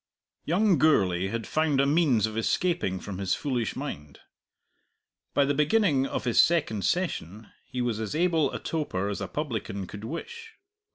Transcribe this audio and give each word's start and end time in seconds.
Young 0.45 0.79
Gourlay 0.79 1.27
had 1.27 1.45
found 1.45 1.79
a 1.79 1.85
means 1.85 2.25
of 2.25 2.35
escaping 2.35 2.99
from 2.99 3.19
his 3.19 3.35
foolish 3.35 3.75
mind. 3.75 4.17
By 5.35 5.45
the 5.45 5.53
beginning 5.53 6.07
of 6.07 6.23
his 6.23 6.43
second 6.43 6.83
session 6.85 7.51
he 7.67 7.81
was 7.83 7.99
as 7.99 8.15
able 8.15 8.51
a 8.51 8.57
toper 8.57 9.09
as 9.09 9.21
a 9.21 9.27
publican 9.27 9.85
could 9.85 10.03
wish. 10.03 10.53